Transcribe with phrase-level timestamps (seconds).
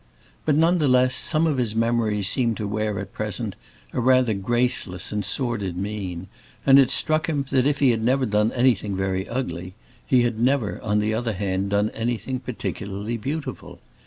[0.45, 3.55] But none the less some of his memories seemed to wear at present
[3.93, 6.25] a rather graceless and sordid mien,
[6.65, 10.39] and it struck him that if he had never done anything very ugly, he had
[10.39, 13.79] never, on the other hand, done anything particularly beautiful.